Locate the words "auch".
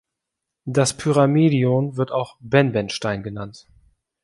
2.11-2.35